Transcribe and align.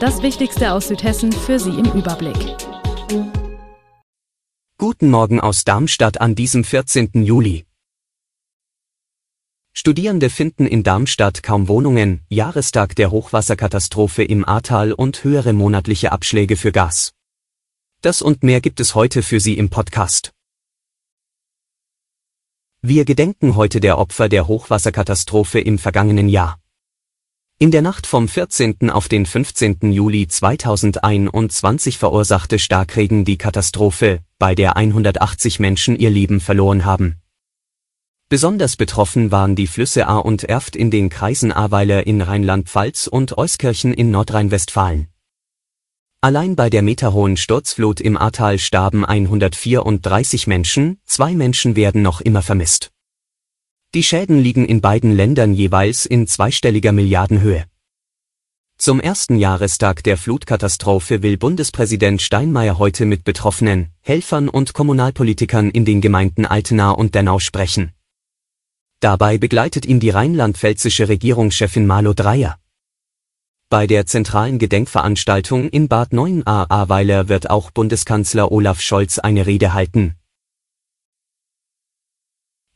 Das 0.00 0.22
Wichtigste 0.22 0.74
aus 0.74 0.86
Südhessen 0.86 1.32
für 1.32 1.58
Sie 1.58 1.70
im 1.70 1.86
Überblick. 1.86 2.36
Guten 4.78 5.10
Morgen 5.10 5.40
aus 5.40 5.64
Darmstadt 5.64 6.20
an 6.20 6.36
diesem 6.36 6.62
14. 6.62 7.24
Juli. 7.24 7.66
Studierende 9.72 10.30
finden 10.30 10.68
in 10.68 10.84
Darmstadt 10.84 11.42
kaum 11.42 11.66
Wohnungen, 11.66 12.24
Jahrestag 12.28 12.94
der 12.94 13.10
Hochwasserkatastrophe 13.10 14.22
im 14.22 14.44
Ahrtal 14.46 14.92
und 14.92 15.24
höhere 15.24 15.52
monatliche 15.52 16.12
Abschläge 16.12 16.56
für 16.56 16.70
Gas. 16.70 17.12
Das 18.00 18.22
und 18.22 18.44
mehr 18.44 18.60
gibt 18.60 18.78
es 18.78 18.94
heute 18.94 19.24
für 19.24 19.40
Sie 19.40 19.58
im 19.58 19.68
Podcast. 19.68 20.32
Wir 22.82 23.04
gedenken 23.04 23.56
heute 23.56 23.80
der 23.80 23.98
Opfer 23.98 24.28
der 24.28 24.46
Hochwasserkatastrophe 24.46 25.58
im 25.58 25.76
vergangenen 25.76 26.28
Jahr. 26.28 26.60
In 27.60 27.72
der 27.72 27.82
Nacht 27.82 28.06
vom 28.06 28.28
14. 28.28 28.88
auf 28.88 29.08
den 29.08 29.26
15. 29.26 29.90
Juli 29.90 30.28
2021 30.28 31.98
verursachte 31.98 32.60
Starkregen 32.60 33.24
die 33.24 33.36
Katastrophe, 33.36 34.20
bei 34.38 34.54
der 34.54 34.76
180 34.76 35.58
Menschen 35.58 35.98
ihr 35.98 36.10
Leben 36.10 36.38
verloren 36.38 36.84
haben. 36.84 37.16
Besonders 38.28 38.76
betroffen 38.76 39.32
waren 39.32 39.56
die 39.56 39.66
Flüsse 39.66 40.06
Ahr 40.06 40.24
und 40.24 40.44
Erft 40.44 40.76
in 40.76 40.92
den 40.92 41.08
Kreisen 41.08 41.50
Ahrweiler 41.50 42.06
in 42.06 42.22
Rheinland-Pfalz 42.22 43.08
und 43.08 43.36
Euskirchen 43.36 43.92
in 43.92 44.12
Nordrhein-Westfalen. 44.12 45.08
Allein 46.20 46.54
bei 46.54 46.70
der 46.70 46.82
meterhohen 46.82 47.36
Sturzflut 47.36 48.00
im 48.00 48.16
Ahrtal 48.16 48.60
starben 48.60 49.04
134 49.04 50.46
Menschen, 50.46 51.00
zwei 51.06 51.34
Menschen 51.34 51.74
werden 51.74 52.02
noch 52.02 52.20
immer 52.20 52.42
vermisst. 52.42 52.92
Die 53.94 54.02
Schäden 54.02 54.38
liegen 54.38 54.66
in 54.66 54.82
beiden 54.82 55.16
Ländern 55.16 55.54
jeweils 55.54 56.04
in 56.04 56.26
zweistelliger 56.26 56.92
Milliardenhöhe. 56.92 57.64
Zum 58.76 59.00
ersten 59.00 59.36
Jahrestag 59.38 60.04
der 60.04 60.18
Flutkatastrophe 60.18 61.22
will 61.22 61.38
Bundespräsident 61.38 62.20
Steinmeier 62.20 62.76
heute 62.78 63.06
mit 63.06 63.24
Betroffenen, 63.24 63.88
Helfern 64.02 64.50
und 64.50 64.74
Kommunalpolitikern 64.74 65.70
in 65.70 65.86
den 65.86 66.02
Gemeinden 66.02 66.44
Altenahr 66.44 66.98
und 66.98 67.14
Dernau 67.14 67.38
sprechen. 67.38 67.92
Dabei 69.00 69.38
begleitet 69.38 69.86
ihn 69.86 70.00
die 70.00 70.10
rheinland-pfälzische 70.10 71.08
Regierungschefin 71.08 71.86
Marlo 71.86 72.12
Dreyer. 72.12 72.58
Bei 73.70 73.86
der 73.86 74.04
zentralen 74.04 74.58
Gedenkveranstaltung 74.58 75.70
in 75.70 75.88
Bad 75.88 76.12
9a-Ahrweiler 76.12 77.30
wird 77.30 77.48
auch 77.48 77.70
Bundeskanzler 77.70 78.52
Olaf 78.52 78.82
Scholz 78.82 79.18
eine 79.18 79.46
Rede 79.46 79.72
halten, 79.72 80.17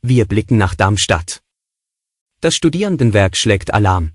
wir 0.05 0.25
blicken 0.25 0.57
nach 0.57 0.75
Darmstadt. 0.75 1.41
Das 2.41 2.55
Studierendenwerk 2.55 3.37
schlägt 3.37 3.73
Alarm. 3.73 4.11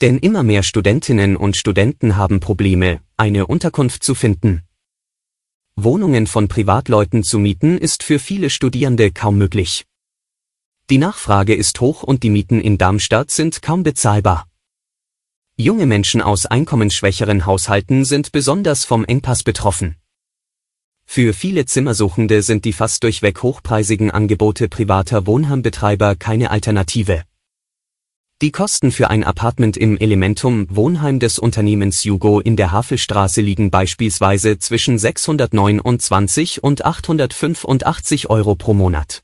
Denn 0.00 0.18
immer 0.18 0.44
mehr 0.44 0.62
Studentinnen 0.62 1.36
und 1.36 1.56
Studenten 1.56 2.16
haben 2.16 2.38
Probleme, 2.38 3.00
eine 3.16 3.48
Unterkunft 3.48 4.04
zu 4.04 4.14
finden. 4.14 4.62
Wohnungen 5.74 6.28
von 6.28 6.46
Privatleuten 6.46 7.24
zu 7.24 7.40
mieten 7.40 7.76
ist 7.76 8.04
für 8.04 8.20
viele 8.20 8.50
Studierende 8.50 9.10
kaum 9.10 9.36
möglich. 9.36 9.84
Die 10.90 10.98
Nachfrage 10.98 11.56
ist 11.56 11.80
hoch 11.80 12.04
und 12.04 12.22
die 12.22 12.30
Mieten 12.30 12.60
in 12.60 12.78
Darmstadt 12.78 13.32
sind 13.32 13.62
kaum 13.62 13.82
bezahlbar. 13.82 14.48
Junge 15.56 15.86
Menschen 15.86 16.22
aus 16.22 16.46
einkommensschwächeren 16.46 17.46
Haushalten 17.46 18.04
sind 18.04 18.30
besonders 18.30 18.84
vom 18.84 19.04
Engpass 19.04 19.42
betroffen. 19.42 19.96
Für 21.10 21.32
viele 21.32 21.64
Zimmersuchende 21.64 22.42
sind 22.42 22.66
die 22.66 22.74
fast 22.74 23.02
durchweg 23.02 23.42
hochpreisigen 23.42 24.10
Angebote 24.10 24.68
privater 24.68 25.26
Wohnheimbetreiber 25.26 26.16
keine 26.16 26.50
Alternative. 26.50 27.22
Die 28.42 28.52
Kosten 28.52 28.92
für 28.92 29.08
ein 29.08 29.24
Apartment 29.24 29.78
im 29.78 29.96
Elementum 29.96 30.66
Wohnheim 30.68 31.18
des 31.18 31.38
Unternehmens 31.38 32.04
Jugo 32.04 32.40
in 32.40 32.56
der 32.56 32.72
Havelstraße 32.72 33.40
liegen 33.40 33.70
beispielsweise 33.70 34.58
zwischen 34.58 34.98
629 34.98 36.62
und 36.62 36.84
885 36.84 38.28
Euro 38.28 38.54
pro 38.54 38.74
Monat. 38.74 39.22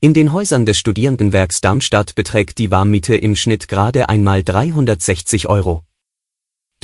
In 0.00 0.12
den 0.12 0.34
Häusern 0.34 0.66
des 0.66 0.76
Studierendenwerks 0.76 1.62
Darmstadt 1.62 2.14
beträgt 2.14 2.58
die 2.58 2.70
Warmmiete 2.70 3.16
im 3.16 3.36
Schnitt 3.36 3.68
gerade 3.68 4.10
einmal 4.10 4.44
360 4.44 5.48
Euro. 5.48 5.82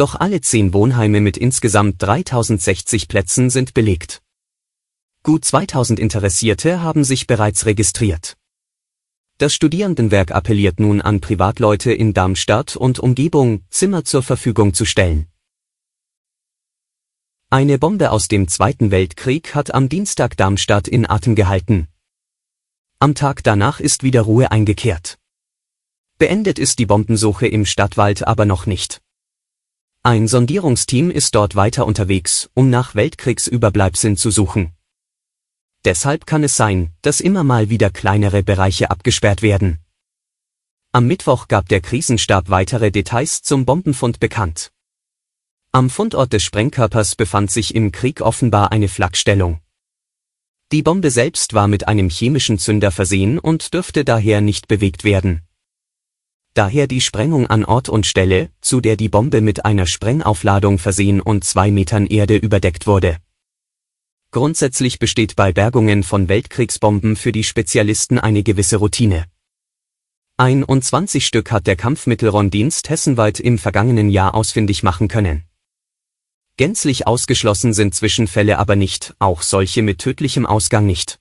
Doch 0.01 0.15
alle 0.15 0.41
zehn 0.41 0.73
Wohnheime 0.73 1.21
mit 1.21 1.37
insgesamt 1.37 2.01
3060 2.01 3.07
Plätzen 3.07 3.51
sind 3.51 3.75
belegt. 3.75 4.23
Gut 5.23 5.45
2000 5.45 6.01
Interessierte 6.01 6.81
haben 6.81 7.05
sich 7.05 7.27
bereits 7.27 7.67
registriert. 7.67 8.39
Das 9.37 9.53
Studierendenwerk 9.53 10.31
appelliert 10.31 10.81
nun 10.81 11.03
an 11.03 11.21
Privatleute 11.21 11.93
in 11.93 12.15
Darmstadt 12.15 12.77
und 12.77 12.99
Umgebung, 12.99 13.67
Zimmer 13.69 14.03
zur 14.07 14.23
Verfügung 14.23 14.73
zu 14.73 14.87
stellen. 14.87 15.27
Eine 17.51 17.79
Bombe 17.79 18.11
aus 18.11 18.27
dem 18.27 18.49
Zweiten 18.49 18.91
Weltkrieg 18.91 19.55
hat 19.55 19.75
am 19.75 19.91
Dienstag 19.91 20.35
Darmstadt 20.39 20.89
in 20.89 21.07
Atem 21.11 21.35
gehalten. 21.35 21.89
Am 23.01 23.15
Tag 23.15 23.43
danach 23.43 23.81
ist 23.81 24.03
wieder 24.03 24.23
Ruhe 24.23 24.51
eingekehrt. 24.51 25.19
Beendet 26.17 26.59
ist 26.59 26.79
die 26.79 26.87
Bombensuche 26.87 27.47
im 27.47 27.67
Stadtwald 27.67 28.27
aber 28.27 28.47
noch 28.47 28.65
nicht. 28.65 29.03
Ein 30.03 30.29
Sondierungsteam 30.29 31.11
ist 31.11 31.35
dort 31.35 31.57
weiter 31.57 31.87
unterwegs, 31.87 32.49
um 32.55 32.71
nach 32.71 32.95
Weltkriegsüberbleibseln 32.95 34.17
zu 34.17 34.31
suchen. 34.31 34.73
Deshalb 35.85 36.25
kann 36.25 36.43
es 36.43 36.57
sein, 36.57 36.95
dass 37.03 37.21
immer 37.21 37.45
mal 37.45 37.69
wieder 37.69 37.91
kleinere 37.91 38.43
Bereiche 38.43 38.91
abgesperrt 38.91 39.43
werden. 39.43 39.79
Am 40.93 41.07
Mittwoch 41.07 41.49
gab 41.49 41.69
der 41.69 41.83
Krisenstab 41.83 42.49
weitere 42.49 42.91
Details 42.91 43.43
zum 43.43 43.67
Bombenfund 43.67 44.21
bekannt. 44.21 44.73
Am 45.71 45.91
Fundort 45.91 46.33
des 46.33 46.45
Sprengkörpers 46.45 47.15
befand 47.15 47.51
sich 47.51 47.75
im 47.75 47.93
Krieg 47.93 48.23
offenbar 48.23 48.73
eine 48.73 48.89
Flakstellung. 48.89 49.61
Die 50.73 50.83
Bombe 50.83 51.11
selbst 51.11 51.53
war 51.53 51.69
mit 51.69 51.89
einem 51.89 52.09
chemischen 52.09 52.59
Zünder 52.59 52.91
versehen 52.91 53.39
und 53.39 53.75
dürfte 53.75 54.07
daher 54.07 54.41
nicht 54.41 54.67
bewegt 54.67 55.05
werden 55.05 55.43
daher 56.55 56.87
die 56.87 57.01
Sprengung 57.01 57.47
an 57.47 57.65
Ort 57.65 57.89
und 57.89 58.07
Stelle, 58.07 58.51
zu 58.61 58.81
der 58.81 58.97
die 58.97 59.09
Bombe 59.09 59.41
mit 59.41 59.65
einer 59.65 59.87
Sprengaufladung 59.87 60.79
versehen 60.79 61.21
und 61.21 61.45
zwei 61.45 61.71
Metern 61.71 62.07
Erde 62.07 62.37
überdeckt 62.37 62.87
wurde. 62.87 63.19
Grundsätzlich 64.33 64.99
besteht 64.99 65.37
bei 65.37 65.53
Bergungen 65.53 66.03
von 66.03 66.29
Weltkriegsbomben 66.29 67.17
für 67.17 67.33
die 67.33 67.45
Spezialisten 67.45 68.19
eine 68.19 68.43
gewisse 68.43 68.77
Routine. 68.77 69.27
21 70.37 71.27
Stück 71.27 71.53
hat 71.53 71.67
der 71.67 71.77
Kampfmittelronddienst 71.77 72.89
hessenweit 72.89 73.41
im 73.41 73.59
vergangenen 73.59 74.09
Jahr 74.09 74.35
ausfindig 74.35 74.83
machen 74.83 75.07
können. 75.07 75.45
Gänzlich 76.57 77.07
ausgeschlossen 77.07 77.73
sind 77.73 77.95
Zwischenfälle 77.95 78.59
aber 78.59 78.75
nicht, 78.75 79.15
auch 79.19 79.43
solche 79.43 79.83
mit 79.83 79.99
tödlichem 79.99 80.47
Ausgang 80.47 80.87
nicht. 80.87 81.20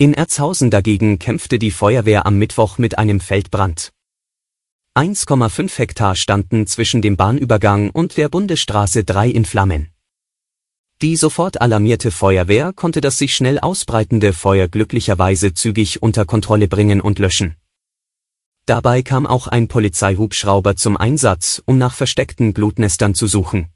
In 0.00 0.14
Erzhausen 0.14 0.70
dagegen 0.70 1.18
kämpfte 1.18 1.58
die 1.58 1.72
Feuerwehr 1.72 2.24
am 2.24 2.38
Mittwoch 2.38 2.78
mit 2.78 2.98
einem 2.98 3.18
Feldbrand. 3.18 3.90
1,5 4.94 5.76
Hektar 5.76 6.14
standen 6.14 6.68
zwischen 6.68 7.02
dem 7.02 7.16
Bahnübergang 7.16 7.90
und 7.90 8.16
der 8.16 8.28
Bundesstraße 8.28 9.02
3 9.02 9.28
in 9.28 9.44
Flammen. 9.44 9.88
Die 11.02 11.16
sofort 11.16 11.60
alarmierte 11.60 12.12
Feuerwehr 12.12 12.72
konnte 12.72 13.00
das 13.00 13.18
sich 13.18 13.34
schnell 13.34 13.58
ausbreitende 13.58 14.32
Feuer 14.32 14.68
glücklicherweise 14.68 15.52
zügig 15.52 16.00
unter 16.00 16.24
Kontrolle 16.26 16.68
bringen 16.68 17.00
und 17.00 17.18
löschen. 17.18 17.56
Dabei 18.66 19.02
kam 19.02 19.26
auch 19.26 19.48
ein 19.48 19.66
Polizeihubschrauber 19.66 20.76
zum 20.76 20.96
Einsatz, 20.96 21.60
um 21.66 21.76
nach 21.76 21.94
versteckten 21.94 22.54
Glutnestern 22.54 23.16
zu 23.16 23.26
suchen. 23.26 23.66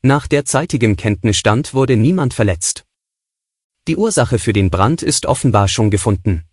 Nach 0.00 0.26
derzeitigem 0.26 0.96
Kenntnisstand 0.96 1.74
wurde 1.74 1.98
niemand 1.98 2.32
verletzt. 2.32 2.86
Die 3.88 3.96
Ursache 3.96 4.38
für 4.38 4.52
den 4.52 4.70
Brand 4.70 5.02
ist 5.02 5.26
offenbar 5.26 5.66
schon 5.66 5.90
gefunden. 5.90 6.44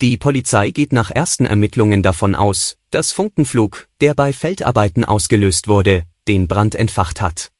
Die 0.00 0.16
Polizei 0.16 0.70
geht 0.70 0.92
nach 0.92 1.10
ersten 1.10 1.46
Ermittlungen 1.46 2.02
davon 2.02 2.34
aus, 2.34 2.76
dass 2.90 3.12
Funkenflug, 3.12 3.88
der 4.00 4.14
bei 4.14 4.32
Feldarbeiten 4.32 5.04
ausgelöst 5.04 5.68
wurde, 5.68 6.04
den 6.28 6.48
Brand 6.48 6.74
entfacht 6.74 7.20
hat. 7.20 7.52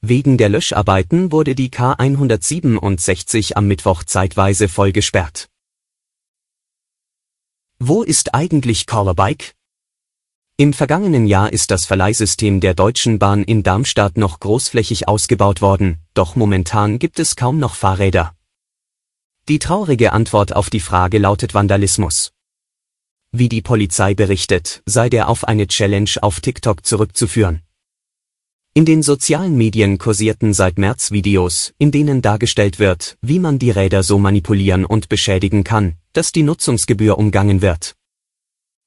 Wegen 0.00 0.38
der 0.38 0.48
Löscharbeiten 0.48 1.30
wurde 1.30 1.54
die 1.54 1.70
K167 1.70 3.54
am 3.54 3.66
Mittwoch 3.66 4.02
zeitweise 4.04 4.68
voll 4.68 4.92
gesperrt. 4.92 5.48
Wo 7.78 8.02
ist 8.02 8.34
eigentlich 8.34 8.86
Collerbike? 8.86 9.52
Im 10.60 10.74
vergangenen 10.74 11.26
Jahr 11.26 11.54
ist 11.54 11.70
das 11.70 11.86
Verleihsystem 11.86 12.60
der 12.60 12.74
Deutschen 12.74 13.18
Bahn 13.18 13.44
in 13.44 13.62
Darmstadt 13.62 14.18
noch 14.18 14.40
großflächig 14.40 15.08
ausgebaut 15.08 15.62
worden, 15.62 16.00
doch 16.12 16.36
momentan 16.36 16.98
gibt 16.98 17.18
es 17.18 17.34
kaum 17.34 17.58
noch 17.58 17.74
Fahrräder. 17.74 18.34
Die 19.48 19.58
traurige 19.58 20.12
Antwort 20.12 20.54
auf 20.54 20.68
die 20.68 20.80
Frage 20.80 21.16
lautet 21.16 21.54
Vandalismus. 21.54 22.32
Wie 23.32 23.48
die 23.48 23.62
Polizei 23.62 24.12
berichtet, 24.12 24.82
sei 24.84 25.08
der 25.08 25.30
auf 25.30 25.44
eine 25.44 25.66
Challenge 25.66 26.10
auf 26.20 26.40
TikTok 26.40 26.84
zurückzuführen. 26.84 27.62
In 28.74 28.84
den 28.84 29.02
sozialen 29.02 29.56
Medien 29.56 29.96
kursierten 29.96 30.52
seit 30.52 30.76
März 30.76 31.10
Videos, 31.10 31.72
in 31.78 31.90
denen 31.90 32.20
dargestellt 32.20 32.78
wird, 32.78 33.16
wie 33.22 33.38
man 33.38 33.58
die 33.58 33.70
Räder 33.70 34.02
so 34.02 34.18
manipulieren 34.18 34.84
und 34.84 35.08
beschädigen 35.08 35.64
kann, 35.64 35.94
dass 36.12 36.32
die 36.32 36.42
Nutzungsgebühr 36.42 37.16
umgangen 37.16 37.62
wird. 37.62 37.96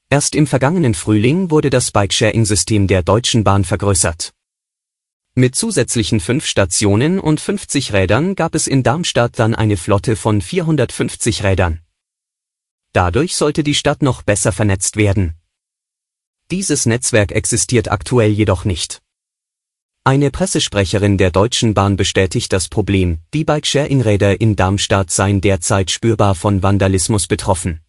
Erst 0.09 0.35
im 0.35 0.47
vergangenen 0.47 0.93
Frühling 0.93 1.49
wurde 1.49 1.69
das 1.69 1.91
Bike-Sharing-System 1.91 2.87
der 2.87 3.03
Deutschen 3.03 3.43
Bahn 3.43 3.63
vergrößert. 3.63 4.33
Mit 5.35 5.55
zusätzlichen 5.55 6.19
fünf 6.19 6.45
Stationen 6.45 7.19
und 7.19 7.39
50 7.39 7.93
Rädern 7.93 8.35
gab 8.35 8.53
es 8.53 8.67
in 8.67 8.83
Darmstadt 8.83 9.39
dann 9.39 9.55
eine 9.55 9.77
Flotte 9.77 10.15
von 10.15 10.41
450 10.41 11.43
Rädern. 11.43 11.79
Dadurch 12.91 13.35
sollte 13.35 13.63
die 13.63 13.73
Stadt 13.73 14.03
noch 14.03 14.21
besser 14.21 14.51
vernetzt 14.51 14.95
werden. 14.95 15.33
Dieses 16.51 16.85
Netzwerk 16.85 17.31
existiert 17.31 17.89
aktuell 17.89 18.29
jedoch 18.29 18.63
nicht. 18.63 19.01
Eine 20.03 20.29
Pressesprecherin 20.29 21.17
der 21.17 21.31
Deutschen 21.31 21.73
Bahn 21.73 21.95
bestätigt 21.95 22.53
das 22.53 22.67
Problem, 22.67 23.19
die 23.33 23.45
Bike-Sharing-Räder 23.45 24.39
in 24.39 24.55
Darmstadt 24.55 25.09
seien 25.09 25.41
derzeit 25.41 25.89
spürbar 25.89 26.35
von 26.35 26.61
Vandalismus 26.61 27.25
betroffen. 27.25 27.79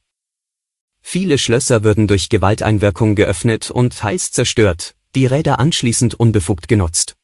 Viele 1.07 1.39
Schlösser 1.39 1.85
würden 1.85 2.09
durch 2.09 2.29
Gewalteinwirkung 2.31 3.15
geöffnet 3.15 3.71
und 3.71 3.97
teils 3.97 4.33
zerstört, 4.33 4.97
die 5.15 5.27
Räder 5.27 5.61
anschließend 5.61 6.15
unbefugt 6.15 6.67
genutzt. 6.67 7.15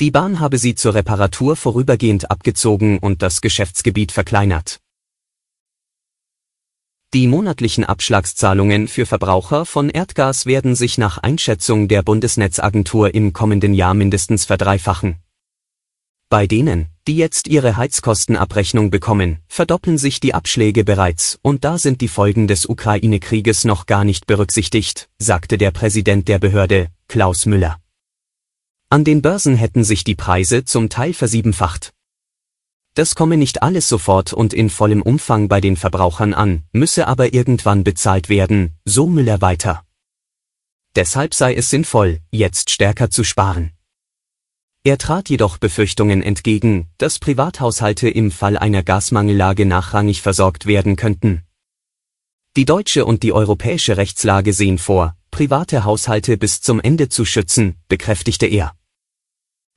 Die 0.00 0.10
Bahn 0.10 0.40
habe 0.40 0.56
sie 0.56 0.76
zur 0.76 0.94
Reparatur 0.94 1.56
vorübergehend 1.56 2.30
abgezogen 2.30 2.98
und 2.98 3.20
das 3.20 3.42
Geschäftsgebiet 3.42 4.12
verkleinert. 4.12 4.78
Die 7.12 7.26
monatlichen 7.26 7.84
Abschlagszahlungen 7.84 8.88
für 8.88 9.04
Verbraucher 9.04 9.66
von 9.66 9.90
Erdgas 9.90 10.46
werden 10.46 10.74
sich 10.74 10.96
nach 10.96 11.18
Einschätzung 11.18 11.88
der 11.88 12.02
Bundesnetzagentur 12.02 13.14
im 13.14 13.32
kommenden 13.32 13.74
Jahr 13.74 13.94
mindestens 13.94 14.44
verdreifachen. 14.44 15.16
Bei 16.28 16.48
denen, 16.48 16.88
die 17.06 17.16
jetzt 17.16 17.46
ihre 17.46 17.76
Heizkostenabrechnung 17.76 18.90
bekommen, 18.90 19.38
verdoppeln 19.46 19.96
sich 19.96 20.18
die 20.18 20.34
Abschläge 20.34 20.82
bereits, 20.82 21.38
und 21.40 21.64
da 21.64 21.78
sind 21.78 22.00
die 22.00 22.08
Folgen 22.08 22.48
des 22.48 22.66
Ukraine-Krieges 22.66 23.64
noch 23.64 23.86
gar 23.86 24.02
nicht 24.02 24.26
berücksichtigt, 24.26 25.08
sagte 25.18 25.56
der 25.56 25.70
Präsident 25.70 26.26
der 26.26 26.40
Behörde, 26.40 26.88
Klaus 27.06 27.46
Müller. 27.46 27.78
An 28.90 29.04
den 29.04 29.22
Börsen 29.22 29.54
hätten 29.54 29.84
sich 29.84 30.02
die 30.02 30.16
Preise 30.16 30.64
zum 30.64 30.88
Teil 30.88 31.12
versiebenfacht. 31.12 31.92
Das 32.94 33.14
komme 33.14 33.36
nicht 33.36 33.62
alles 33.62 33.88
sofort 33.88 34.32
und 34.32 34.52
in 34.52 34.68
vollem 34.68 35.02
Umfang 35.02 35.46
bei 35.46 35.60
den 35.60 35.76
Verbrauchern 35.76 36.34
an, 36.34 36.64
müsse 36.72 37.06
aber 37.06 37.34
irgendwann 37.34 37.84
bezahlt 37.84 38.28
werden, 38.28 38.76
so 38.84 39.06
Müller 39.06 39.42
weiter. 39.42 39.84
Deshalb 40.96 41.34
sei 41.34 41.54
es 41.54 41.70
sinnvoll, 41.70 42.20
jetzt 42.32 42.70
stärker 42.70 43.10
zu 43.10 43.22
sparen. 43.22 43.75
Er 44.86 44.98
trat 44.98 45.30
jedoch 45.30 45.58
Befürchtungen 45.58 46.22
entgegen, 46.22 46.86
dass 46.96 47.18
Privathaushalte 47.18 48.08
im 48.08 48.30
Fall 48.30 48.56
einer 48.56 48.84
Gasmangellage 48.84 49.66
nachrangig 49.66 50.22
versorgt 50.22 50.66
werden 50.66 50.94
könnten. 50.94 51.42
Die 52.56 52.66
deutsche 52.66 53.04
und 53.04 53.24
die 53.24 53.32
europäische 53.32 53.96
Rechtslage 53.96 54.52
sehen 54.52 54.78
vor, 54.78 55.16
private 55.32 55.82
Haushalte 55.82 56.36
bis 56.36 56.60
zum 56.60 56.80
Ende 56.80 57.08
zu 57.08 57.24
schützen, 57.24 57.74
bekräftigte 57.88 58.46
er. 58.46 58.76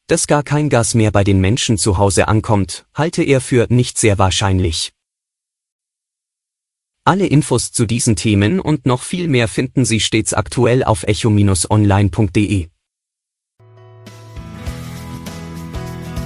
Dass 0.05 0.27
gar 0.27 0.43
kein 0.43 0.69
Gas 0.69 0.93
mehr 0.93 1.09
bei 1.09 1.23
den 1.23 1.41
Menschen 1.41 1.79
zu 1.79 1.97
Hause 1.97 2.27
ankommt, 2.27 2.85
halte 2.93 3.23
er 3.23 3.41
für 3.41 3.65
nicht 3.67 3.97
sehr 3.97 4.19
wahrscheinlich. 4.19 4.93
Alle 7.03 7.25
Infos 7.25 7.71
zu 7.71 7.87
diesen 7.87 8.15
Themen 8.15 8.59
und 8.59 8.85
noch 8.85 9.01
viel 9.01 9.27
mehr 9.27 9.47
finden 9.47 9.85
Sie 9.85 10.01
stets 10.01 10.35
aktuell 10.35 10.83
auf 10.83 11.01
echo-online.de. 11.01 12.69